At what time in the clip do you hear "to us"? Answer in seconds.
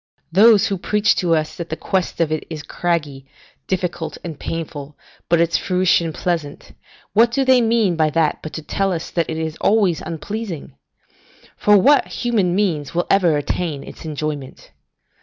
1.17-1.55